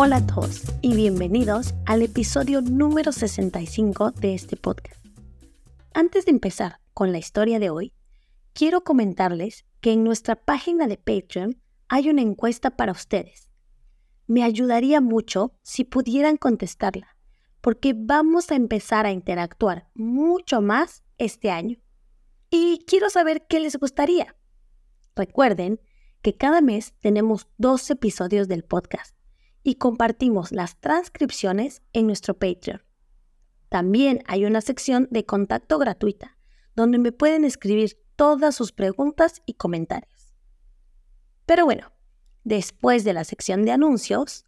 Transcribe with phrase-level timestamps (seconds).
[0.00, 5.04] Hola a todos y bienvenidos al episodio número 65 de este podcast.
[5.92, 7.92] Antes de empezar con la historia de hoy,
[8.52, 13.50] quiero comentarles que en nuestra página de Patreon hay una encuesta para ustedes.
[14.28, 17.16] Me ayudaría mucho si pudieran contestarla,
[17.60, 21.76] porque vamos a empezar a interactuar mucho más este año.
[22.50, 24.36] Y quiero saber qué les gustaría.
[25.16, 25.80] Recuerden
[26.22, 29.17] que cada mes tenemos dos episodios del podcast
[29.68, 32.82] y compartimos las transcripciones en nuestro Patreon.
[33.68, 36.38] También hay una sección de contacto gratuita
[36.74, 40.34] donde me pueden escribir todas sus preguntas y comentarios.
[41.44, 41.92] Pero bueno,
[42.44, 44.46] después de la sección de anuncios,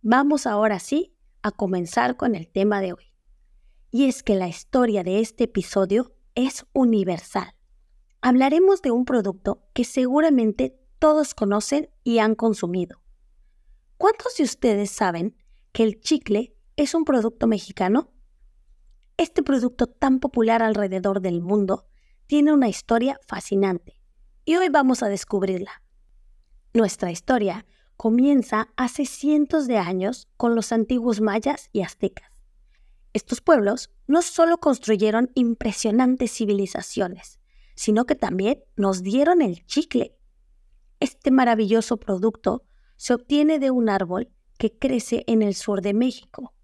[0.00, 3.12] vamos ahora sí a comenzar con el tema de hoy.
[3.90, 7.54] Y es que la historia de este episodio es universal.
[8.22, 13.01] Hablaremos de un producto que seguramente todos conocen y han consumido.
[14.02, 15.36] ¿Cuántos de ustedes saben
[15.70, 18.10] que el chicle es un producto mexicano?
[19.16, 21.86] Este producto tan popular alrededor del mundo
[22.26, 24.00] tiene una historia fascinante
[24.44, 25.84] y hoy vamos a descubrirla.
[26.74, 27.64] Nuestra historia
[27.96, 32.42] comienza hace cientos de años con los antiguos mayas y aztecas.
[33.12, 37.38] Estos pueblos no solo construyeron impresionantes civilizaciones,
[37.76, 40.18] sino que también nos dieron el chicle,
[40.98, 42.64] este maravilloso producto
[43.02, 46.54] se obtiene de un árbol que crece en el sur de México.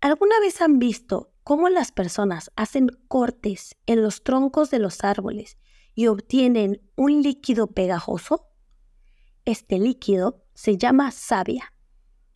[0.00, 5.56] ¿Alguna vez han visto cómo las personas hacen cortes en los troncos de los árboles
[5.94, 8.48] y obtienen un líquido pegajoso?
[9.44, 11.74] Este líquido se llama savia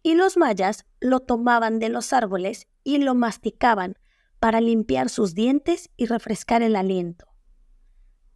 [0.05, 3.99] y los mayas lo tomaban de los árboles y lo masticaban
[4.39, 7.27] para limpiar sus dientes y refrescar el aliento.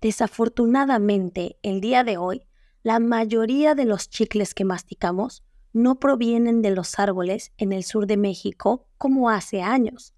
[0.00, 2.47] Desafortunadamente, el día de hoy,
[2.88, 5.44] la mayoría de los chicles que masticamos
[5.74, 10.14] no provienen de los árboles en el sur de México como hace años.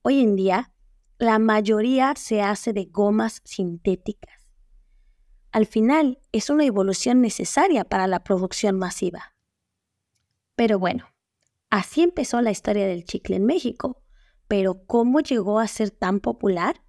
[0.00, 0.72] Hoy en día,
[1.18, 4.48] la mayoría se hace de gomas sintéticas.
[5.52, 9.34] Al final, es una evolución necesaria para la producción masiva.
[10.56, 11.04] Pero bueno,
[11.68, 14.02] así empezó la historia del chicle en México.
[14.48, 16.82] Pero ¿cómo llegó a ser tan popular?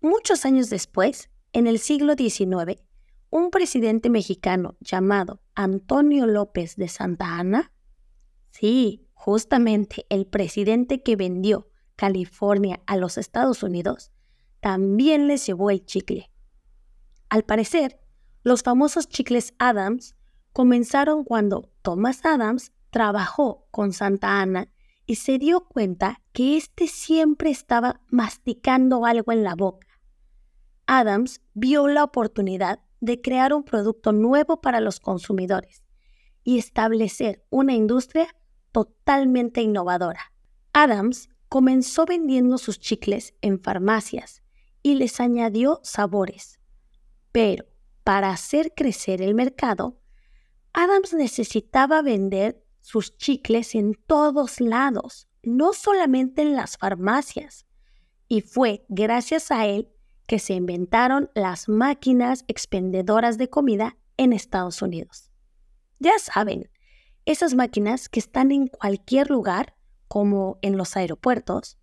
[0.00, 2.80] Muchos años después, en el siglo XIX,
[3.30, 7.72] un presidente mexicano llamado Antonio López de Santa Ana,
[8.50, 14.10] sí, justamente el presidente que vendió California a los Estados Unidos,
[14.60, 16.30] también les llevó el chicle.
[17.28, 18.00] Al parecer,
[18.42, 20.16] los famosos chicles Adams
[20.52, 24.72] comenzaron cuando Thomas Adams trabajó con Santa Ana
[25.06, 29.86] y se dio cuenta que éste siempre estaba masticando algo en la boca.
[30.86, 35.84] Adams vio la oportunidad de crear un producto nuevo para los consumidores
[36.44, 38.34] y establecer una industria
[38.72, 40.32] totalmente innovadora.
[40.72, 44.42] Adams comenzó vendiendo sus chicles en farmacias
[44.82, 46.60] y les añadió sabores.
[47.32, 47.66] Pero
[48.04, 50.00] para hacer crecer el mercado,
[50.72, 57.66] Adams necesitaba vender sus chicles en todos lados, no solamente en las farmacias.
[58.28, 59.90] Y fue gracias a él
[60.30, 65.32] que se inventaron las máquinas expendedoras de comida en Estados Unidos.
[65.98, 66.70] Ya saben,
[67.24, 69.74] esas máquinas que están en cualquier lugar,
[70.06, 71.78] como en los aeropuertos,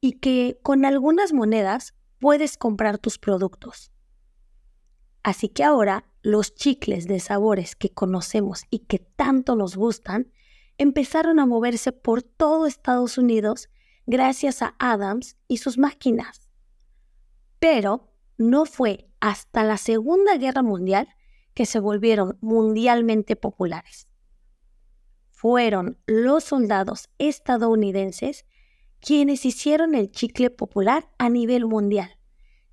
[0.00, 3.92] y que con algunas monedas puedes comprar tus productos.
[5.22, 10.32] Así que ahora los chicles de sabores que conocemos y que tanto nos gustan
[10.78, 13.68] empezaron a moverse por todo Estados Unidos
[14.06, 16.49] gracias a Adams y sus máquinas.
[17.60, 21.08] Pero no fue hasta la Segunda Guerra Mundial
[21.54, 24.08] que se volvieron mundialmente populares.
[25.28, 28.46] Fueron los soldados estadounidenses
[29.00, 32.18] quienes hicieron el chicle popular a nivel mundial,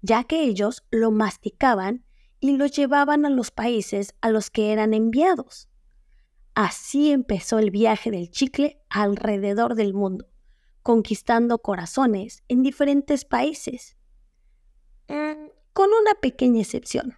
[0.01, 2.05] ya que ellos lo masticaban
[2.39, 5.69] y lo llevaban a los países a los que eran enviados.
[6.53, 10.27] Así empezó el viaje del chicle alrededor del mundo,
[10.81, 13.96] conquistando corazones en diferentes países.
[15.07, 17.17] Mm, con una pequeña excepción.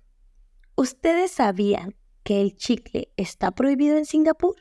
[0.75, 4.55] ¿Ustedes sabían que el chicle está prohibido en Singapur?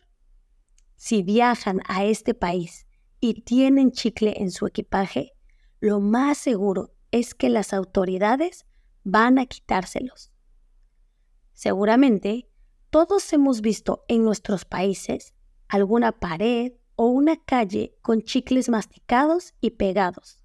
[0.97, 2.87] Si viajan a este país
[3.21, 5.33] y tienen chicle en su equipaje,
[5.81, 8.67] lo más seguro es que las autoridades
[9.05, 10.33] van a quitárselos.
[11.53, 12.49] Seguramente
[12.91, 15.35] todos hemos visto en nuestros países
[15.69, 20.43] alguna pared o una calle con chicles masticados y pegados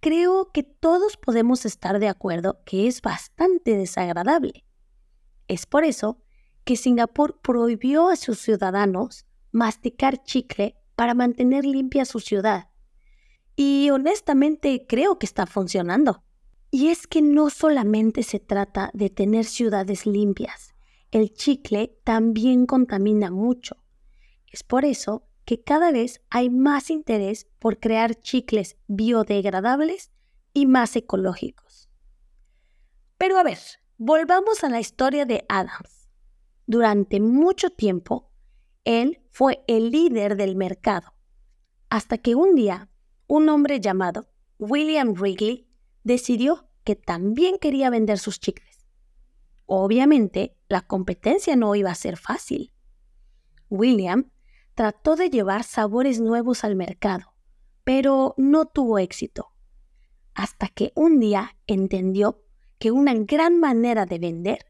[0.00, 4.64] creo que todos podemos estar de acuerdo que es bastante desagradable.
[5.48, 6.22] Es por eso
[6.64, 12.68] que Singapur prohibió a sus ciudadanos masticar chicle para mantener limpia su ciudad.
[13.56, 16.22] Y honestamente creo que está funcionando.
[16.70, 20.74] Y es que no solamente se trata de tener ciudades limpias,
[21.10, 23.76] el chicle también contamina mucho.
[24.52, 30.12] Es por eso que cada vez hay más interés por crear chicles biodegradables
[30.54, 31.90] y más ecológicos.
[33.18, 33.58] Pero a ver,
[33.98, 36.08] volvamos a la historia de Adams.
[36.68, 38.30] Durante mucho tiempo,
[38.84, 41.14] él fue el líder del mercado,
[41.88, 42.88] hasta que un día
[43.26, 44.28] un hombre llamado
[44.60, 45.66] William Wrigley
[46.04, 48.86] decidió que también quería vender sus chicles.
[49.66, 52.72] Obviamente, la competencia no iba a ser fácil.
[53.68, 54.30] William
[54.74, 57.34] trató de llevar sabores nuevos al mercado,
[57.84, 59.52] pero no tuvo éxito.
[60.34, 62.42] Hasta que un día entendió
[62.78, 64.66] que una gran manera de vender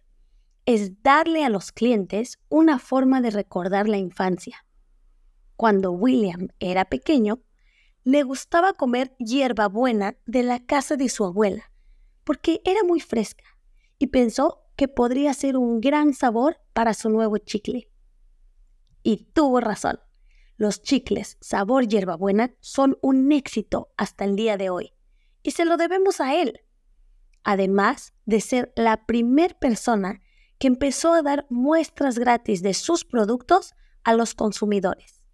[0.67, 4.65] es darle a los clientes una forma de recordar la infancia.
[5.57, 7.41] Cuando William era pequeño,
[8.05, 11.71] le gustaba comer hierbabuena de la casa de su abuela,
[12.25, 13.45] porque era muy fresca,
[13.99, 17.90] y pensó que podría ser un gran sabor para su nuevo chicle.
[19.03, 20.01] Y tuvo razón.
[20.57, 24.93] Los chicles sabor hierbabuena son un éxito hasta el día de hoy,
[25.43, 26.61] y se lo debemos a él.
[27.43, 30.21] Además de ser la primer persona
[30.59, 33.75] que empezó a dar muestras gratis de sus productos
[34.05, 35.25] a los consumidores.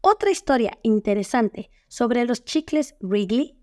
[0.00, 3.58] Otra historia interesante sobre los chicles Wrigley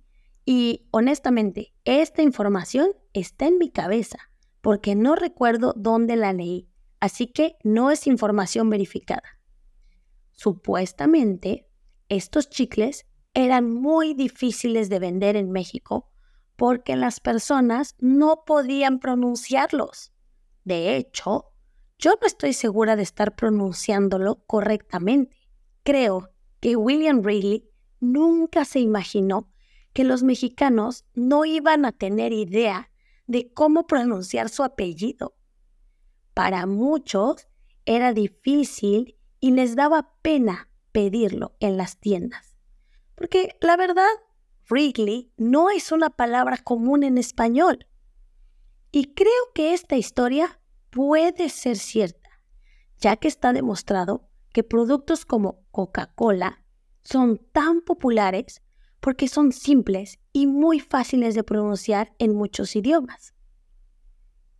[0.45, 4.17] y honestamente esta información está en mi cabeza
[4.61, 6.69] porque no recuerdo dónde la leí,
[7.01, 9.41] así que no es información verificada.
[10.31, 11.67] Supuestamente,
[12.07, 16.09] estos chicles eran muy difíciles de vender en México
[16.55, 20.13] porque las personas no podían pronunciarlos.
[20.63, 21.51] De hecho,
[21.97, 25.35] yo no estoy segura de estar pronunciándolo correctamente.
[25.83, 27.69] Creo que William Wrigley
[27.99, 29.51] nunca se imaginó
[29.93, 32.91] que los mexicanos no iban a tener idea
[33.27, 35.35] de cómo pronunciar su apellido.
[36.33, 37.47] Para muchos
[37.85, 42.55] era difícil y les daba pena pedirlo en las tiendas.
[43.15, 44.09] Porque la verdad,
[44.69, 47.87] Wrigley no es una palabra común en español.
[48.91, 52.29] Y creo que esta historia puede ser cierta,
[52.97, 56.63] ya que está demostrado que productos como Coca-Cola
[57.01, 58.61] son tan populares
[58.99, 63.33] porque son simples y muy fáciles de pronunciar en muchos idiomas.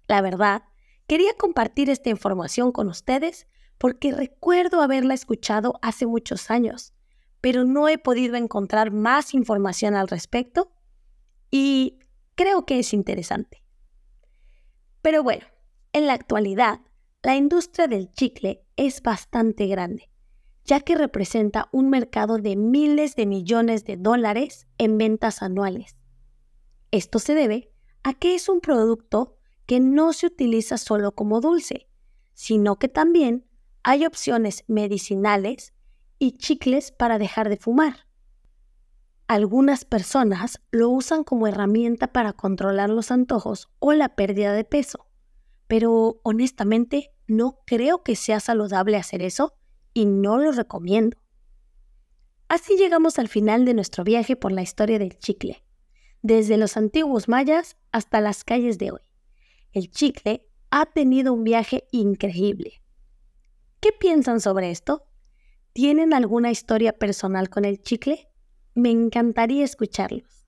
[0.08, 0.64] La verdad,
[1.12, 3.46] quería compartir esta información con ustedes
[3.78, 6.94] porque recuerdo haberla escuchado hace muchos años,
[7.42, 10.72] pero no he podido encontrar más información al respecto
[11.50, 12.00] y
[12.36, 13.62] creo que es interesante.
[15.02, 15.44] Pero bueno,
[15.92, 16.80] en la actualidad,
[17.24, 20.10] la industria del chicle es bastante grande,
[20.64, 25.98] ya que representa un mercado de miles de millones de dólares en ventas anuales.
[26.90, 29.41] Esto se debe a que es un producto
[29.72, 31.88] que no se utiliza solo como dulce,
[32.34, 33.48] sino que también
[33.84, 35.74] hay opciones medicinales
[36.20, 38.06] y chicles para dejar de fumar.
[39.28, 45.08] Algunas personas lo usan como herramienta para controlar los antojos o la pérdida de peso,
[45.68, 49.54] pero honestamente no creo que sea saludable hacer eso
[49.94, 51.18] y no lo recomiendo.
[52.50, 55.64] Así llegamos al final de nuestro viaje por la historia del chicle,
[56.22, 59.11] desde los antiguos mayas hasta las calles de hoy.
[59.74, 62.84] El chicle ha tenido un viaje increíble.
[63.80, 65.08] ¿Qué piensan sobre esto?
[65.74, 68.30] ¿Tienen alguna historia personal con el chicle?
[68.74, 70.48] Me encantaría escucharlos.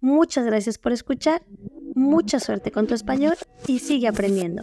[0.00, 1.44] Muchas gracias por escuchar,
[1.94, 3.34] mucha suerte con tu español
[3.66, 4.62] y sigue aprendiendo.